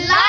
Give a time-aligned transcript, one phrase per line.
[0.00, 0.27] the.